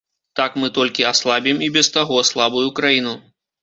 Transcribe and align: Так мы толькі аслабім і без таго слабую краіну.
Так 0.39 0.55
мы 0.63 0.69
толькі 0.77 1.05
аслабім 1.13 1.63
і 1.69 1.71
без 1.79 1.95
таго 2.01 2.19
слабую 2.35 2.69
краіну. 2.83 3.19